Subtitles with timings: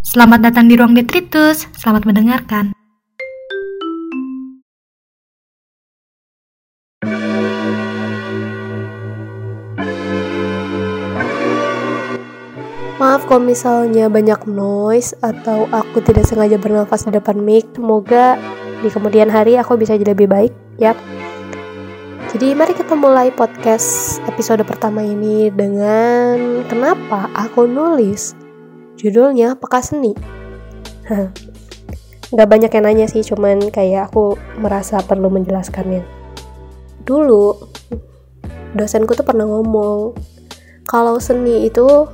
[0.00, 1.68] Selamat datang di Ruang Detritus.
[1.76, 2.72] Selamat mendengarkan.
[12.96, 17.68] Maaf kalau misalnya banyak noise atau aku tidak sengaja bernafas di depan mic.
[17.76, 18.40] Semoga
[18.80, 20.96] di kemudian hari aku bisa jadi lebih baik, ya.
[22.32, 28.39] Jadi mari kita mulai podcast episode pertama ini dengan kenapa aku nulis
[29.00, 30.12] judulnya Peka Seni.
[32.36, 36.04] Gak banyak yang nanya sih, cuman kayak aku merasa perlu menjelaskannya.
[37.08, 37.56] Dulu
[38.76, 40.14] dosenku tuh pernah ngomong
[40.86, 42.06] kalau seni itu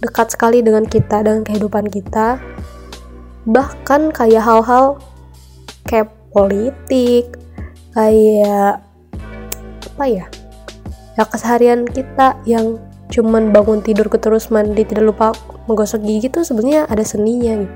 [0.00, 2.40] dekat sekali dengan kita dengan kehidupan kita
[3.44, 4.96] bahkan kayak hal-hal
[5.84, 7.36] kayak politik
[7.92, 8.80] kayak
[9.84, 10.26] apa ya
[11.20, 12.80] ya keseharian kita yang
[13.12, 15.36] cuman bangun tidur terus mandi tidak lupa
[15.70, 17.74] menggosok gigi tuh sebenarnya ada seninya gitu.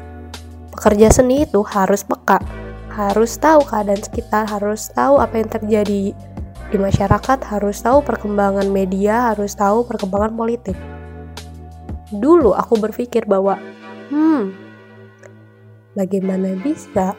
[0.75, 2.42] Pekerja seni itu harus peka
[2.91, 6.15] harus tahu keadaan sekitar harus tahu apa yang terjadi
[6.70, 10.75] di masyarakat harus tahu perkembangan media harus tahu perkembangan politik.
[12.11, 13.59] Dulu aku berpikir bahwa
[14.11, 14.50] hmm
[15.95, 17.15] bagaimana bisa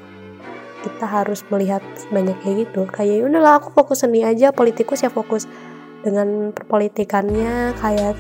[0.84, 2.84] kita harus melihat banyak kayak gitu?
[2.92, 5.48] Kayak ya udahlah aku fokus seni aja politikus ya fokus
[6.04, 8.20] dengan perpolitikannya kayak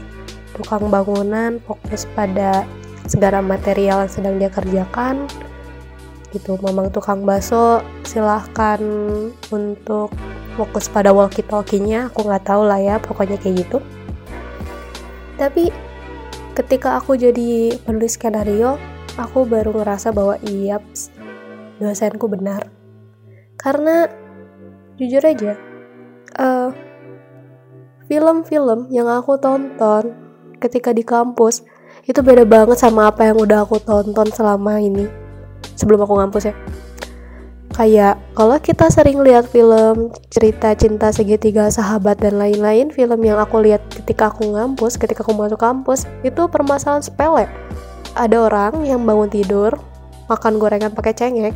[0.56, 2.64] tukang bangunan fokus pada
[3.06, 5.30] segala material yang sedang dia kerjakan
[6.34, 6.58] gitu.
[6.60, 8.80] Memang tukang bakso silahkan
[9.54, 10.12] untuk
[10.56, 13.78] fokus pada walkie talkie nya aku nggak tahu lah ya pokoknya kayak gitu.
[15.36, 15.72] Tapi
[16.56, 18.80] ketika aku jadi penulis skenario
[19.20, 20.80] aku baru ngerasa bahwa iya
[21.80, 22.72] dosenku benar.
[23.60, 24.08] Karena
[24.96, 25.60] jujur aja
[26.36, 26.70] film eh,
[28.08, 30.25] film-film yang aku tonton
[30.66, 31.62] ketika di kampus.
[32.06, 35.06] Itu beda banget sama apa yang udah aku tonton selama ini.
[35.78, 36.56] Sebelum aku ngampus ya.
[37.76, 43.60] Kayak kalau kita sering lihat film cerita cinta segitiga sahabat dan lain-lain film yang aku
[43.60, 47.46] lihat ketika aku ngampus ketika aku masuk kampus itu permasalahan sepele.
[48.16, 49.76] Ada orang yang bangun tidur
[50.32, 51.56] makan gorengan pakai cengek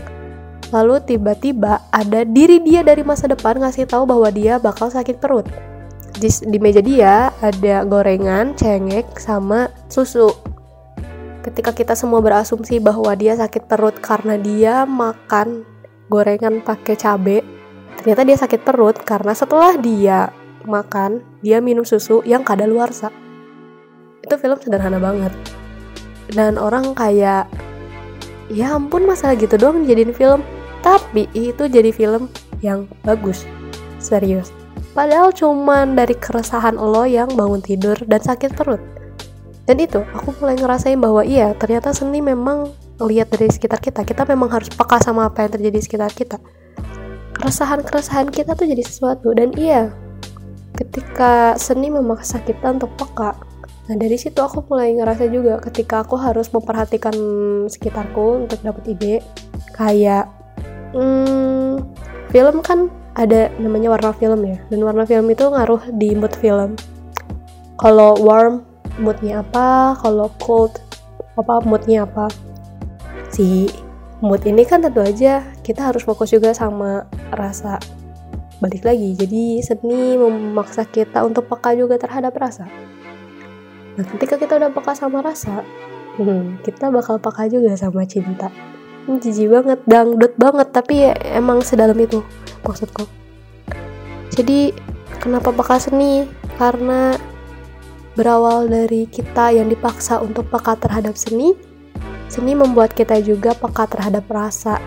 [0.70, 5.46] lalu tiba-tiba ada diri dia dari masa depan ngasih tahu bahwa dia bakal sakit perut
[6.20, 10.36] di, di meja dia ada gorengan cengek sama susu.
[11.40, 15.64] Ketika kita semua berasumsi bahwa dia sakit perut karena dia makan
[16.12, 17.42] gorengan pakai cabe
[17.96, 20.36] ternyata dia sakit perut karena setelah dia
[20.68, 23.10] makan dia minum susu yang kadaluarsa.
[24.20, 25.32] Itu film sederhana banget.
[26.30, 27.48] Dan orang kayak
[28.52, 30.44] ya ampun masalah gitu doang jadiin film.
[30.84, 32.28] Tapi itu jadi film
[32.60, 33.48] yang bagus.
[34.00, 34.59] Serius
[34.98, 38.82] padahal cuman dari keresahan lo yang bangun tidur dan sakit perut.
[39.70, 44.02] Dan itu aku mulai ngerasain bahwa iya ternyata seni memang lihat dari sekitar kita.
[44.02, 46.38] Kita memang harus peka sama apa yang terjadi di sekitar kita.
[47.38, 49.32] Keresahan-keresahan kita tuh jadi sesuatu.
[49.32, 49.94] Dan iya
[50.80, 53.36] ketika seni memaksa kita untuk peka
[53.90, 57.12] nah dari situ aku mulai ngerasa juga ketika aku harus memperhatikan
[57.66, 59.16] sekitarku untuk dapat ide
[59.74, 60.30] kayak
[60.94, 61.82] hmm,
[62.30, 62.88] film kan
[63.20, 64.58] ada namanya warna film ya.
[64.72, 66.80] Dan warna film itu ngaruh di mood film.
[67.76, 68.64] Kalau warm
[68.96, 70.00] moodnya apa?
[70.00, 70.80] Kalau cold
[71.36, 72.32] apa moodnya apa?
[73.28, 73.68] Si
[74.24, 77.04] mood ini kan tentu aja kita harus fokus juga sama
[77.36, 77.76] rasa.
[78.64, 82.68] Balik lagi jadi seni memaksa kita untuk peka juga terhadap rasa.
[84.00, 85.64] Nah ketika kita udah peka sama rasa
[86.20, 88.52] hmm, kita bakal peka juga sama cinta.
[89.10, 92.22] Jijik banget dangdut banget tapi ya emang sedalam itu
[92.66, 93.06] maksudku
[94.36, 94.72] jadi
[95.20, 97.18] kenapa peka seni karena
[98.16, 101.56] berawal dari kita yang dipaksa untuk peka terhadap seni
[102.30, 104.78] Seni membuat kita juga peka terhadap rasa.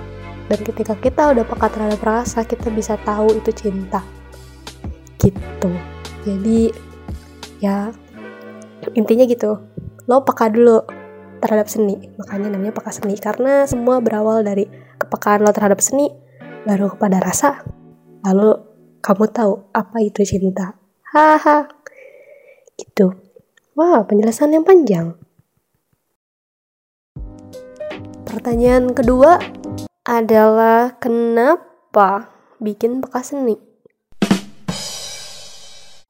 [0.46, 3.98] Dan ketika kita udah peka terhadap rasa, kita bisa tahu itu cinta.
[5.18, 5.70] Gitu.
[6.22, 6.70] Jadi
[7.58, 7.90] ya
[8.94, 9.58] intinya gitu.
[10.06, 10.86] Lo peka dulu
[11.42, 12.14] terhadap seni.
[12.14, 14.70] Makanya namanya peka seni karena semua berawal dari
[15.02, 16.14] kepekaan lo terhadap seni
[16.62, 17.62] baru kepada rasa.
[18.22, 18.54] Lalu
[19.02, 20.78] kamu tahu apa itu cinta.
[21.10, 21.66] Haha.
[22.78, 23.12] Gitu.
[23.74, 25.18] Wah, penjelasan yang panjang.
[28.28, 29.42] Pertanyaan kedua
[30.06, 32.32] adalah kenapa
[32.62, 33.58] bikin bekas seni?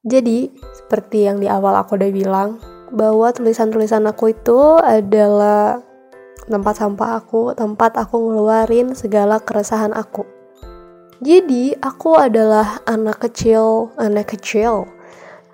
[0.03, 2.49] Jadi, seperti yang di awal aku udah bilang,
[2.91, 5.79] bahwa tulisan-tulisan aku itu adalah
[6.47, 10.32] tempat sampah aku, tempat aku ngeluarin segala keresahan aku.
[11.21, 14.89] Jadi, aku adalah anak kecil, anak kecil,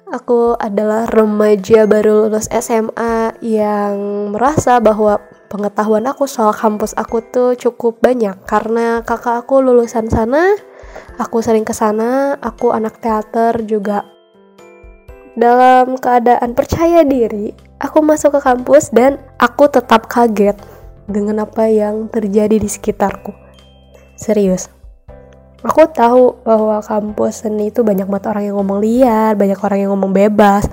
[0.09, 5.21] aku adalah remaja baru lulus SMA yang merasa bahwa
[5.51, 10.55] pengetahuan aku soal kampus aku tuh cukup banyak karena kakak aku lulusan sana,
[11.21, 14.07] aku sering ke sana, aku anak teater juga.
[15.37, 17.51] Dalam keadaan percaya diri,
[17.83, 20.57] aku masuk ke kampus dan aku tetap kaget
[21.05, 23.31] dengan apa yang terjadi di sekitarku.
[24.19, 24.78] Serius
[25.63, 29.91] aku tahu bahwa kampus seni itu banyak banget orang yang ngomong liar, banyak orang yang
[29.95, 30.67] ngomong bebas.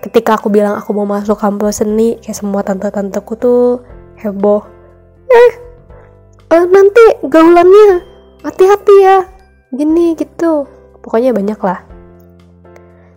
[0.00, 3.84] Ketika aku bilang aku mau masuk kampus seni, kayak semua tante-tanteku tuh
[4.16, 4.64] heboh.
[5.28, 5.52] Eh,
[6.56, 8.00] eh nanti gaulannya
[8.40, 9.28] hati-hati ya,
[9.76, 10.64] gini gitu.
[11.04, 11.84] Pokoknya banyak lah.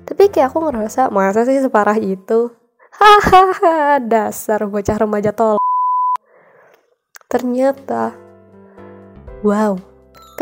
[0.03, 2.51] Tapi kayak aku ngerasa masa sih separah itu.
[2.93, 5.57] Hahaha, dasar bocah remaja tol.
[7.31, 8.13] Ternyata,
[9.41, 9.73] wow,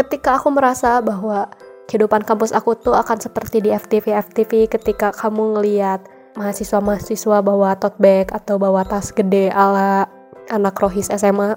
[0.01, 1.45] ketika aku merasa bahwa
[1.85, 6.01] kehidupan kampus aku tuh akan seperti di FTV FTV ketika kamu ngeliat
[6.33, 10.09] mahasiswa-mahasiswa bawa tote bag atau bawa tas gede ala
[10.49, 11.53] anak rohis SMA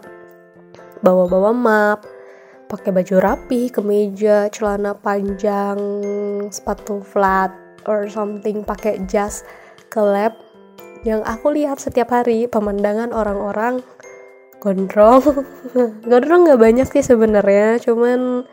[1.01, 2.05] bawa-bawa map
[2.69, 5.79] pakai baju rapi kemeja celana panjang
[6.53, 7.55] sepatu flat
[7.89, 9.47] or something pakai jas
[9.89, 10.37] ke lab
[11.05, 13.85] yang aku lihat setiap hari pemandangan orang-orang
[14.65, 15.21] gondrong.
[16.11, 18.49] Gondrong nggak banyak sih sebenarnya cuman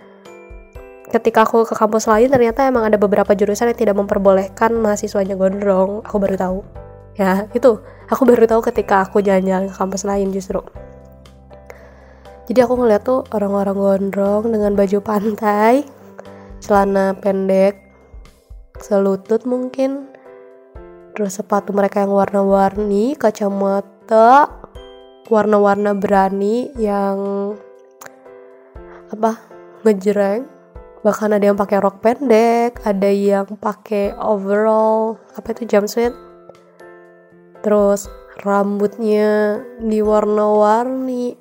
[1.08, 6.04] ketika aku ke kampus lain ternyata emang ada beberapa jurusan yang tidak memperbolehkan mahasiswanya gondrong
[6.04, 6.60] aku baru tahu.
[7.16, 7.80] Ya itu
[8.12, 10.60] aku baru tahu ketika aku jalan-jalan ke kampus lain justru.
[12.52, 15.88] Jadi aku ngeliat tuh orang-orang gondrong dengan baju pantai
[16.60, 17.80] celana pendek
[18.78, 20.12] selutut mungkin
[21.16, 24.61] terus sepatu mereka yang warna-warni kacamata
[25.28, 27.18] warna-warna berani yang
[29.12, 29.38] apa
[29.86, 30.48] ngejreng.
[31.02, 36.14] Bahkan ada yang pakai rok pendek ada yang pakai overall apa itu jumpsuit.
[37.62, 38.10] Terus
[38.42, 41.38] rambutnya diwarna-warni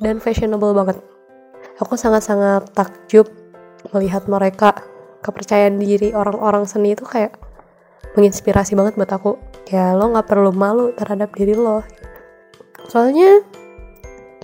[0.00, 0.96] dan fashionable banget.
[1.80, 3.28] Aku sangat-sangat takjub
[3.92, 4.72] melihat mereka.
[5.20, 7.36] Kepercayaan diri orang-orang seni itu kayak
[8.16, 9.36] menginspirasi banget buat aku.
[9.68, 11.84] Ya lo nggak perlu malu terhadap diri lo
[12.90, 13.46] soalnya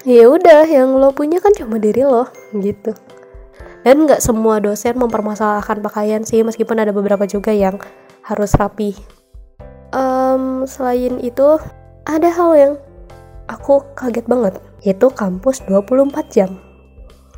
[0.06, 2.94] ya udah yang lo punya kan cuma diri lo gitu.
[3.82, 7.78] Dan nggak semua dosen mempermasalahkan pakaian sih meskipun ada beberapa juga yang
[8.22, 8.94] harus rapi.
[9.90, 11.58] Um, selain itu
[12.06, 12.72] ada hal yang
[13.50, 14.54] aku kaget banget
[14.87, 16.50] yaitu kampus 24 jam.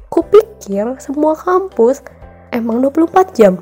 [0.08, 2.04] Kupikir semua kampus
[2.52, 3.60] emang 24 jam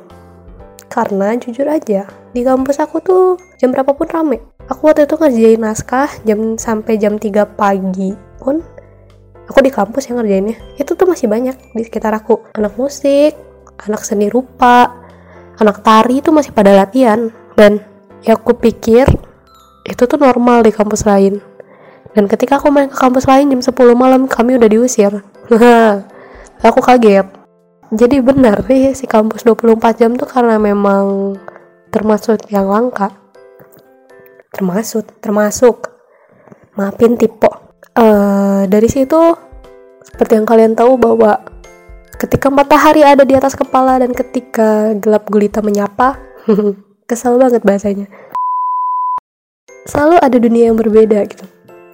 [0.97, 4.41] karena jujur aja di kampus aku tuh jam berapapun rame.
[4.73, 8.65] Aku waktu itu ngerjain naskah jam sampai jam 3 pagi pun
[9.45, 10.57] aku di kampus yang ngerjainnya.
[10.81, 12.49] Itu tuh masih banyak di sekitar aku.
[12.57, 13.37] Anak musik
[13.85, 14.89] anak seni rupa
[15.61, 17.29] anak tari itu masih pada latihan.
[17.53, 17.85] Dan
[18.25, 19.05] ya aku pikir
[19.85, 21.45] itu tuh normal di kampus lain.
[22.17, 25.13] Dan ketika aku main ke kampus lain jam 10 malam kami udah diusir.
[26.65, 27.36] Aku kaget
[27.95, 31.39] jadi benar nih si kampus 24 jam tuh karena memang
[31.95, 33.15] termasuk yang langka.
[34.51, 35.95] Termasuk termasuk.
[36.75, 39.39] Maafin tipe uh, dari situ
[40.03, 41.41] seperti yang kalian tahu bahwa
[42.19, 46.19] ketika matahari ada di atas kepala dan ketika gelap gulita menyapa
[47.09, 48.11] kesal banget bahasanya.
[49.87, 51.47] Selalu ada dunia yang berbeda gitu.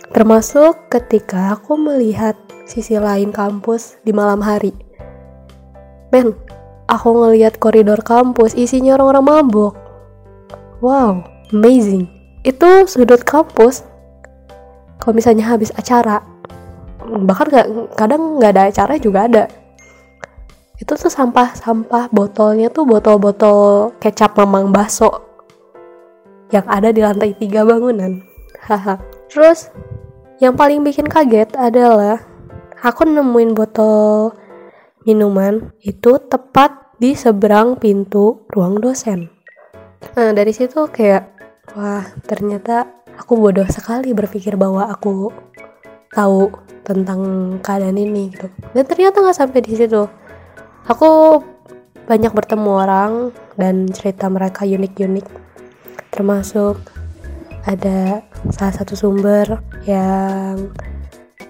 [0.08, 4.72] Termasuk ketika aku melihat sisi lain kampus di malam hari
[6.12, 6.36] men
[6.86, 9.74] aku ngelihat koridor kampus isinya orang-orang mabuk
[10.84, 12.08] wow amazing.
[12.42, 13.84] Itu sudut kampus.
[14.98, 16.24] Kalau misalnya habis acara
[17.02, 19.44] bahkan nggak kadang nggak ada acara juga ada.
[20.80, 25.22] Itu tuh sampah-sampah botolnya tuh botol-botol kecap mamang baso
[26.50, 28.18] yang ada di lantai tiga bangunan.
[28.66, 28.98] Haha.
[29.30, 29.70] Terus
[30.42, 32.18] yang paling bikin kaget adalah
[32.82, 34.34] aku nemuin botol
[35.02, 39.30] minuman itu tepat di seberang pintu ruang dosen.
[40.14, 41.26] Nah dari situ kayak
[41.74, 42.86] wah ternyata
[43.18, 45.30] aku bodoh sekali berpikir bahwa aku
[46.12, 46.52] tahu
[46.86, 47.20] tentang
[47.62, 48.46] keadaan ini gitu.
[48.74, 50.02] Dan ternyata nggak sampai di situ.
[50.90, 51.42] Aku
[52.06, 53.12] banyak bertemu orang
[53.54, 55.26] dan cerita mereka unik-unik.
[56.10, 56.76] Termasuk
[57.62, 60.74] ada salah satu sumber yang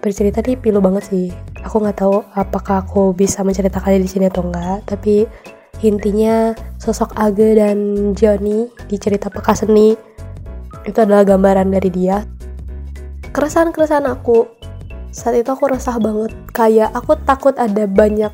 [0.05, 1.29] bercerita di pilu banget sih
[1.63, 5.27] aku nggak tahu apakah aku bisa menceritakannya di sini atau enggak tapi
[5.83, 7.79] intinya sosok Age dan
[8.15, 9.95] Johnny di cerita Peka Seni
[10.83, 12.27] itu adalah gambaran dari dia.
[13.35, 14.47] Keresahan-keresahan aku
[15.15, 16.31] saat itu aku resah banget.
[16.55, 18.31] Kayak aku takut ada banyak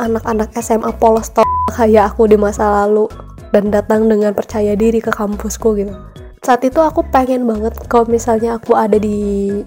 [0.00, 1.28] anak-anak SMA polos
[1.76, 3.06] kayak aku di masa lalu
[3.52, 5.94] dan datang dengan percaya diri ke kampusku gitu.
[6.40, 9.60] Saat itu aku pengen banget kalau misalnya aku ada di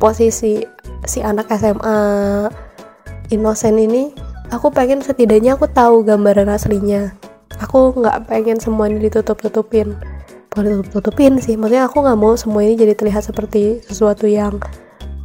[0.00, 0.64] posisi
[1.04, 1.98] si anak SMA
[3.28, 4.10] inosen ini
[4.48, 7.14] aku pengen setidaknya aku tahu gambaran aslinya.
[7.58, 9.98] Aku nggak pengen semua ini ditutup-tutupin.
[10.48, 14.58] Bukan ditutup-tutupin sih maksudnya aku nggak mau semua ini jadi terlihat seperti sesuatu yang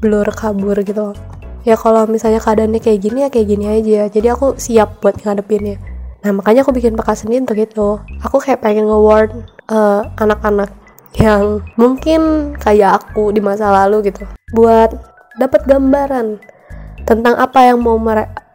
[0.04, 1.16] blur kabur gitu
[1.64, 4.02] ya kalau misalnya keadaannya kayak gini ya kayak gini aja.
[4.12, 5.80] Jadi aku siap buat ngadepinnya.
[6.24, 7.90] Nah makanya aku bikin peka sendiri untuk itu.
[8.24, 10.72] Aku kayak pengen nge-warn uh, anak-anak
[11.20, 14.28] yang mungkin kayak aku di masa lalu gitu.
[14.52, 16.38] Buat dapat gambaran
[17.04, 17.98] tentang apa yang mau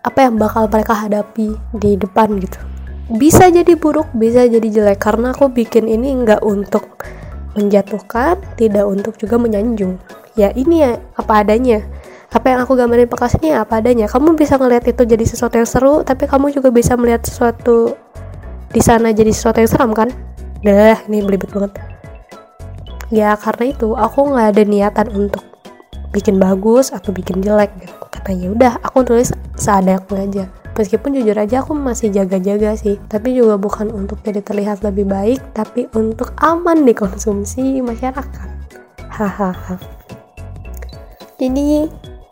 [0.08, 2.58] apa yang bakal mereka hadapi di depan gitu.
[3.08, 7.00] Bisa jadi buruk bisa jadi jelek karena aku bikin ini nggak untuk
[7.56, 9.96] menjatuhkan tidak untuk juga menyanjung.
[10.38, 11.82] Ya ini ya apa adanya.
[12.28, 14.04] Apa yang aku gambarin bekas ini apa adanya.
[14.06, 17.96] Kamu bisa ngeliat itu jadi sesuatu yang seru tapi kamu juga bisa melihat sesuatu
[18.68, 20.12] di sana jadi sesuatu yang seram kan?
[20.60, 21.72] Dah ini belibet banget.
[23.08, 25.47] Ya karena itu aku nggak ada niatan untuk
[26.18, 27.94] bikin bagus atau bikin jelek gitu.
[28.10, 30.44] Kata ya udah aku tulis seadanya aja.
[30.74, 32.98] Meskipun jujur aja aku masih jaga-jaga sih.
[33.06, 38.50] Tapi juga bukan untuk jadi terlihat lebih baik tapi untuk aman dikonsumsi masyarakat.
[39.10, 39.78] Hahaha.
[41.38, 41.86] Jadi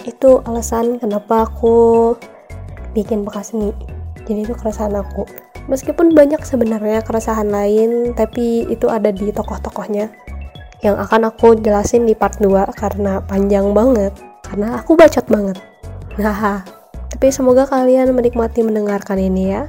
[0.07, 2.15] itu alasan kenapa aku
[2.95, 3.71] bikin bekas seni
[4.27, 5.27] jadi itu keresahan aku.
[5.67, 10.26] Meskipun banyak sebenarnya keresahan lain tapi itu ada di tokoh-tokohnya
[10.85, 14.13] yang akan aku jelasin di part 2 karena panjang banget
[14.45, 15.57] karena aku bacot banget
[16.17, 16.65] Haha.
[17.13, 19.69] Tapi semoga kalian menikmati mendengarkan ini ya.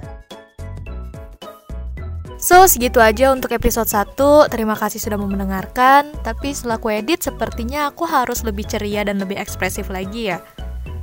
[2.40, 4.48] So, segitu aja untuk episode 1.
[4.48, 6.16] Terima kasih sudah mau mendengarkan.
[6.24, 10.40] Tapi setelah aku edit, sepertinya aku harus lebih ceria dan lebih ekspresif lagi ya.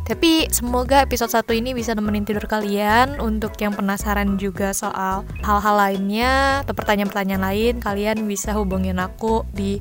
[0.05, 5.77] Tapi semoga episode 1 ini bisa nemenin tidur kalian Untuk yang penasaran juga soal hal-hal
[5.81, 9.81] lainnya Atau pertanyaan-pertanyaan lain Kalian bisa hubungin aku di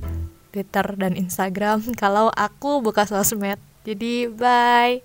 [0.55, 5.03] Twitter dan Instagram Kalau aku buka sosmed Jadi bye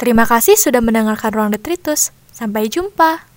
[0.00, 2.08] Terima kasih sudah mendengarkan Ruang Detritus.
[2.32, 3.29] Sampai jumpa.